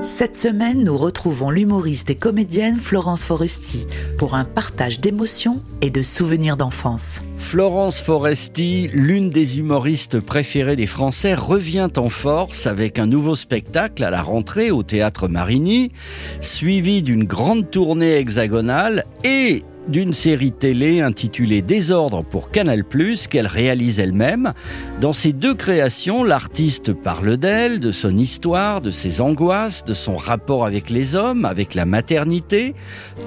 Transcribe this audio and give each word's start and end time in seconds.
Cette 0.00 0.34
semaine, 0.34 0.82
nous 0.82 0.96
retrouvons 0.96 1.50
l'humoriste 1.50 2.08
et 2.08 2.14
comédienne 2.14 2.78
Florence 2.78 3.22
Foresti 3.22 3.86
pour 4.16 4.34
un 4.34 4.46
partage 4.46 4.98
d'émotions 4.98 5.60
et 5.82 5.90
de 5.90 6.00
souvenirs 6.00 6.56
d'enfance. 6.56 7.22
Florence 7.36 8.00
Foresti, 8.00 8.88
l'une 8.94 9.28
des 9.28 9.58
humoristes 9.58 10.18
préférées 10.18 10.76
des 10.76 10.86
Français, 10.86 11.34
revient 11.34 11.90
en 11.98 12.08
force 12.08 12.66
avec 12.66 12.98
un 12.98 13.06
nouveau 13.06 13.36
spectacle 13.36 14.02
à 14.02 14.08
la 14.08 14.22
rentrée 14.22 14.70
au 14.70 14.82
théâtre 14.82 15.28
Marigny, 15.28 15.92
suivi 16.40 17.02
d'une 17.02 17.24
grande 17.24 17.70
tournée 17.70 18.14
hexagonale 18.14 19.04
et 19.24 19.62
d'une 19.88 20.12
série 20.12 20.52
télé 20.52 21.00
intitulée 21.00 21.62
Désordre 21.62 22.22
pour 22.24 22.50
Canal+, 22.50 22.84
qu'elle 23.30 23.46
réalise 23.46 23.98
elle-même. 23.98 24.52
Dans 25.00 25.12
ces 25.12 25.32
deux 25.32 25.54
créations, 25.54 26.24
l'artiste 26.24 26.92
parle 26.92 27.36
d'elle, 27.36 27.80
de 27.80 27.90
son 27.90 28.16
histoire, 28.16 28.80
de 28.80 28.90
ses 28.90 29.20
angoisses, 29.20 29.84
de 29.84 29.94
son 29.94 30.16
rapport 30.16 30.64
avec 30.66 30.90
les 30.90 31.16
hommes, 31.16 31.44
avec 31.44 31.74
la 31.74 31.86
maternité, 31.86 32.74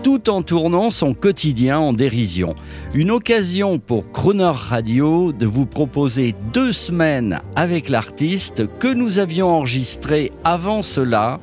tout 0.04 0.30
en 0.30 0.42
tournant 0.42 0.92
son 0.92 1.14
quotidien 1.14 1.80
en 1.80 1.94
dérision. 1.94 2.56
Une 2.94 3.12
occasion 3.12 3.80
pour 3.80 4.08
Croner 4.08 4.52
Radio 4.54 5.34
de 5.34 5.46
vous 5.46 5.66
proposer 5.66 6.36
deux 6.54 6.74
semaines 6.74 7.42
avec 7.56 7.90
l'artiste 7.90 8.64
que 8.80 8.94
nous 8.94 9.20
avions 9.20 9.50
enregistré 9.50 10.32
avant 10.44 10.82
cela, 10.82 11.40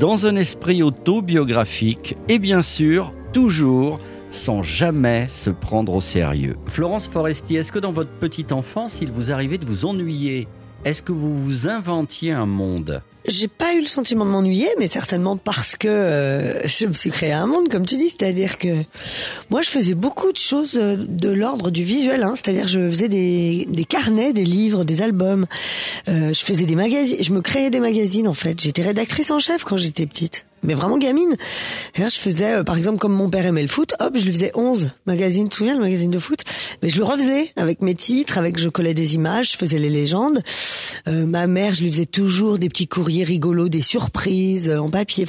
dans 0.00 0.26
un 0.26 0.36
esprit 0.36 0.82
autobiographique 0.82 2.16
et 2.28 2.38
bien 2.38 2.62
sûr, 2.62 3.12
toujours 3.32 3.98
sans 4.30 4.62
jamais 4.62 5.26
se 5.28 5.50
prendre 5.50 5.94
au 5.94 6.00
sérieux. 6.00 6.56
Florence 6.66 7.08
Foresti, 7.08 7.56
est-ce 7.56 7.72
que 7.72 7.78
dans 7.78 7.92
votre 7.92 8.10
petite 8.10 8.52
enfance, 8.52 9.00
il 9.00 9.10
vous 9.10 9.32
arrivait 9.32 9.58
de 9.58 9.66
vous 9.66 9.86
ennuyer? 9.86 10.48
Est-ce 10.84 11.02
que 11.02 11.12
vous 11.12 11.42
vous 11.42 11.68
inventiez 11.68 12.30
un 12.30 12.46
monde? 12.46 13.02
J'ai 13.26 13.48
pas 13.48 13.74
eu 13.74 13.80
le 13.80 13.88
sentiment 13.88 14.24
de 14.24 14.30
m'ennuyer, 14.30 14.68
mais 14.78 14.86
certainement 14.86 15.36
parce 15.36 15.74
que 15.74 15.88
euh, 15.88 16.66
je 16.66 16.86
me 16.86 16.92
suis 16.92 17.10
créé 17.10 17.32
un 17.32 17.46
monde, 17.46 17.68
comme 17.68 17.84
tu 17.84 17.96
dis. 17.96 18.08
C'est-à-dire 18.08 18.56
que 18.56 18.68
moi, 19.50 19.62
je 19.62 19.68
faisais 19.68 19.94
beaucoup 19.94 20.30
de 20.30 20.38
choses 20.38 20.78
euh, 20.80 20.96
de 20.96 21.28
l'ordre 21.28 21.70
du 21.70 21.82
visuel. 21.82 22.22
Hein. 22.22 22.34
C'est-à-dire, 22.36 22.68
je 22.68 22.88
faisais 22.88 23.08
des, 23.08 23.66
des 23.68 23.84
carnets, 23.84 24.32
des 24.32 24.44
livres, 24.44 24.84
des 24.84 25.02
albums. 25.02 25.46
Euh, 26.08 26.32
je 26.32 26.44
faisais 26.44 26.66
des 26.66 26.76
magazines. 26.76 27.20
Je 27.20 27.32
me 27.32 27.42
créais 27.42 27.70
des 27.70 27.80
magazines, 27.80 28.28
en 28.28 28.34
fait. 28.34 28.60
J'étais 28.60 28.82
rédactrice 28.82 29.32
en 29.32 29.40
chef 29.40 29.64
quand 29.64 29.76
j'étais 29.76 30.06
petite. 30.06 30.45
Mais 30.66 30.74
vraiment 30.74 30.98
gamine. 30.98 31.36
Je 31.96 32.08
faisais, 32.10 32.56
euh, 32.56 32.64
par 32.64 32.76
exemple, 32.76 32.98
comme 32.98 33.12
mon 33.12 33.30
père 33.30 33.46
aimait 33.46 33.62
le 33.62 33.68
foot, 33.68 33.94
hop, 34.00 34.14
je 34.16 34.24
lui 34.24 34.32
faisais 34.32 34.52
11 34.54 34.90
magazines. 35.06 35.44
Tu 35.44 35.50
te 35.50 35.56
souviens, 35.56 35.74
le 35.74 35.80
magazine 35.80 36.10
de 36.10 36.18
foot? 36.18 36.40
Mais 36.82 36.88
je 36.88 36.98
le 36.98 37.04
refaisais 37.04 37.52
avec 37.56 37.82
mes 37.82 37.94
titres, 37.94 38.36
avec 38.36 38.58
je 38.58 38.68
collais 38.68 38.94
des 38.94 39.14
images, 39.14 39.52
je 39.52 39.56
faisais 39.56 39.78
les 39.78 39.88
légendes. 39.88 40.42
Euh, 41.08 41.24
ma 41.24 41.46
mère, 41.46 41.74
je 41.74 41.82
lui 41.82 41.92
faisais 41.92 42.06
toujours 42.06 42.58
des 42.58 42.68
petits 42.68 42.88
courriers 42.88 43.24
rigolos, 43.24 43.68
des 43.68 43.82
surprises 43.82 44.68
euh, 44.68 44.78
en 44.78 44.88
papier. 44.88 45.24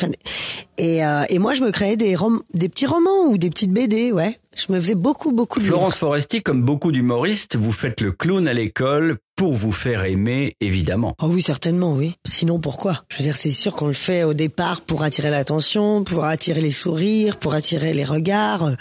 Et, 0.77 1.05
euh, 1.05 1.23
et 1.29 1.39
moi, 1.39 1.53
je 1.53 1.63
me 1.63 1.71
créais 1.71 1.97
des, 1.97 2.15
rom 2.15 2.41
des 2.53 2.69
petits 2.69 2.85
romans 2.85 3.25
ou 3.27 3.37
des 3.37 3.49
petites 3.49 3.71
BD, 3.71 4.11
ouais. 4.11 4.39
Je 4.55 4.73
me 4.73 4.79
faisais 4.79 4.95
beaucoup, 4.95 5.31
beaucoup 5.31 5.59
de 5.59 5.65
Florence 5.65 5.93
livres. 5.93 5.99
Foresti, 5.99 6.41
comme 6.41 6.63
beaucoup 6.63 6.91
d'humoristes, 6.91 7.55
vous 7.55 7.71
faites 7.71 8.01
le 8.01 8.11
clown 8.11 8.47
à 8.47 8.53
l'école 8.53 9.17
pour 9.35 9.53
vous 9.53 9.71
faire 9.71 10.03
aimer, 10.03 10.55
évidemment. 10.61 11.13
Ah 11.19 11.27
oui, 11.27 11.43
certainement, 11.43 11.93
oui. 11.93 12.15
Sinon, 12.25 12.59
pourquoi? 12.59 13.03
Je 13.09 13.17
veux 13.17 13.23
dire, 13.23 13.37
c'est 13.37 13.51
sûr 13.51 13.75
qu'on 13.75 13.85
le 13.85 13.93
fait 13.93 14.23
au 14.23 14.33
départ 14.33 14.81
pour 14.81 15.03
attirer 15.03 15.29
l'attention, 15.29 16.03
pour 16.03 16.25
attirer 16.25 16.59
les 16.59 16.71
sourires, 16.71 17.37
pour 17.37 17.53
attirer 17.53 17.93
les 17.93 18.03
regards. 18.03 18.71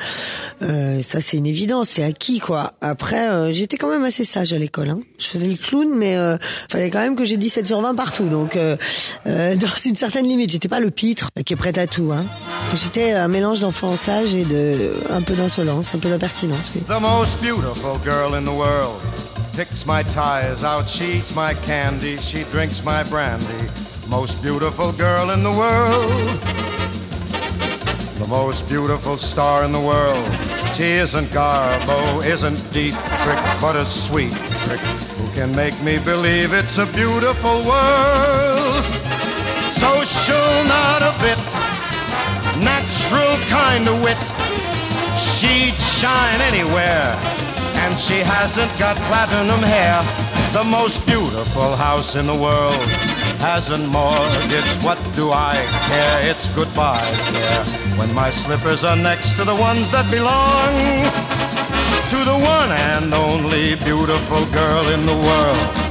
Euh, 0.62 1.02
ça, 1.02 1.20
c'est 1.20 1.36
une 1.36 1.44
évidence, 1.44 1.90
c'est 1.90 2.02
acquis, 2.02 2.38
quoi. 2.38 2.72
Après, 2.80 3.28
euh, 3.28 3.52
j'étais 3.52 3.76
quand 3.76 3.90
même 3.90 4.04
assez 4.04 4.24
sage 4.24 4.54
à 4.54 4.58
l'école. 4.58 4.88
Hein. 4.88 5.00
Je 5.18 5.26
faisais 5.26 5.46
le 5.46 5.56
clown, 5.56 5.90
mais 5.94 6.16
euh, 6.16 6.38
fallait 6.70 6.88
quand 6.88 7.00
même 7.00 7.16
que 7.16 7.24
j'ai 7.24 7.36
17 7.36 7.66
sur 7.66 7.82
20 7.82 7.94
partout. 7.94 8.30
Donc, 8.30 8.56
euh, 8.56 8.78
euh, 9.26 9.56
dans 9.56 9.68
une 9.84 9.96
certaine 9.96 10.26
limite, 10.26 10.50
j'étais 10.50 10.68
pas 10.68 10.80
le 10.80 10.90
pitre 10.90 11.28
qui 11.44 11.52
est 11.52 11.56
prêt 11.56 11.78
à 11.78 11.85
Hein. 12.12 12.26
J'étais 12.74 13.12
un 13.12 13.28
mélange 13.28 13.60
d'enfant 13.60 13.96
sage 13.96 14.34
et 14.34 14.44
un 15.10 15.22
peu 15.22 15.34
d'insolence, 15.34 15.94
un 15.94 15.98
peu 15.98 16.08
d'impertinence. 16.08 16.72
The 16.88 17.00
most 17.00 17.40
beautiful 17.40 17.98
girl 18.04 18.34
in 18.34 18.44
the 18.44 18.54
world 18.54 19.00
picks 19.56 19.86
my 19.86 20.02
ties 20.02 20.64
out, 20.64 20.86
she 20.88 21.18
eats 21.18 21.34
my 21.34 21.54
candy, 21.64 22.18
she 22.18 22.44
drinks 22.52 22.84
my 22.84 23.02
brandy. 23.04 23.70
Most 24.08 24.42
beautiful 24.42 24.92
girl 24.92 25.30
in 25.30 25.42
the 25.42 25.50
world. 25.50 26.40
The 28.18 28.26
most 28.28 28.68
beautiful 28.68 29.16
star 29.16 29.64
in 29.64 29.72
the 29.72 29.80
world. 29.80 30.28
She 30.74 30.98
isn't 31.00 31.28
Garbo, 31.28 32.22
isn't 32.24 32.58
Dietrich, 32.72 33.60
but 33.60 33.76
a 33.76 33.84
sweet 33.84 34.34
trick 34.64 34.80
who 35.16 35.26
can 35.34 35.54
make 35.56 35.80
me 35.82 35.98
believe 35.98 36.52
it's 36.52 36.78
a 36.78 36.86
beautiful 36.86 37.64
world. 37.64 38.84
Social, 39.70 40.64
not 40.68 41.02
a 41.02 41.14
bit. 41.20 41.65
Kind 43.76 43.88
of 43.88 44.02
wit. 44.02 44.16
She'd 45.18 45.74
shine 45.74 46.40
anywhere. 46.40 47.12
And 47.84 47.98
she 47.98 48.20
hasn't 48.20 48.72
got 48.78 48.96
platinum 49.04 49.60
hair. 49.60 50.00
The 50.54 50.64
most 50.64 51.04
beautiful 51.04 51.76
house 51.76 52.16
in 52.16 52.26
the 52.26 52.34
world 52.34 52.88
hasn't 53.36 53.86
mortgage. 53.90 54.72
What 54.82 54.96
do 55.14 55.30
I 55.30 55.56
care? 55.88 56.30
It's 56.30 56.48
goodbye 56.54 57.12
care. 57.28 57.64
When 57.98 58.14
my 58.14 58.30
slippers 58.30 58.82
are 58.82 58.96
next 58.96 59.34
to 59.34 59.44
the 59.44 59.54
ones 59.54 59.90
that 59.90 60.10
belong 60.10 60.72
to 62.08 62.18
the 62.24 62.38
one 62.56 62.72
and 62.72 63.12
only 63.12 63.74
beautiful 63.74 64.46
girl 64.46 64.88
in 64.88 65.04
the 65.04 65.18
world. 65.28 65.85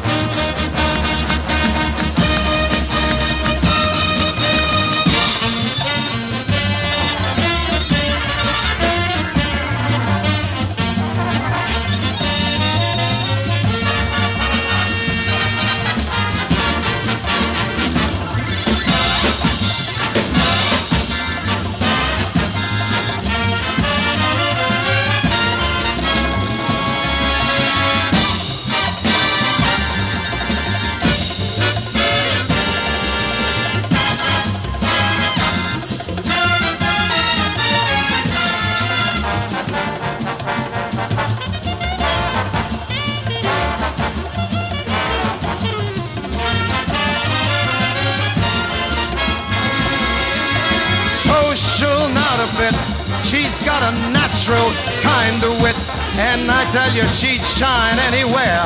Bit. 52.57 52.75
She's 53.23 53.55
got 53.63 53.81
a 53.83 53.91
natural 54.11 54.67
kind 55.03 55.39
of 55.43 55.61
wit, 55.61 55.77
and 56.17 56.49
I 56.49 56.63
tell 56.71 56.91
you, 56.95 57.03
she'd 57.07 57.43
shine 57.43 57.97
anywhere. 58.11 58.63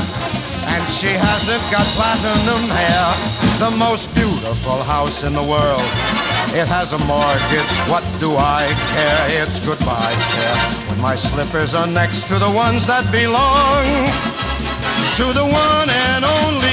And 0.70 0.84
she 0.90 1.12
hasn't 1.18 1.64
got 1.74 1.86
platinum 1.98 2.70
hair. 2.70 3.06
The 3.58 3.72
most 3.76 4.14
beautiful 4.14 4.84
house 4.84 5.24
in 5.24 5.34
the 5.34 5.44
world. 5.44 5.82
It 6.54 6.68
has 6.68 6.94
a 6.94 7.00
mortgage, 7.06 7.74
what 7.90 8.06
do 8.20 8.36
I 8.38 8.70
care? 8.94 9.42
It's 9.42 9.60
goodbye 9.66 10.18
care. 10.34 10.58
When 10.90 11.02
my 11.02 11.16
slippers 11.16 11.74
are 11.74 11.88
next 11.88 12.28
to 12.30 12.40
the 12.40 12.50
ones 12.50 12.86
that 12.88 13.06
belong 13.12 13.86
to 15.18 15.26
the 15.34 15.44
one 15.44 15.90
and 15.90 16.24
only 16.24 16.69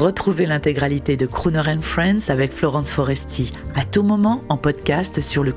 Retrouvez 0.00 0.46
l'intégralité 0.46 1.18
de 1.18 1.26
Crooner 1.26 1.60
and 1.68 1.82
Friends 1.82 2.30
avec 2.30 2.54
Florence 2.54 2.90
Foresti 2.90 3.52
à 3.74 3.84
tout 3.84 4.02
moment 4.02 4.42
en 4.48 4.56
podcast 4.56 5.20
sur 5.20 5.44
le. 5.44 5.52